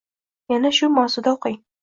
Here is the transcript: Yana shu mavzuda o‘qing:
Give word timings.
Yana 0.53 0.71
shu 0.79 0.89
mavzuda 0.95 1.37
o‘qing: 1.39 1.61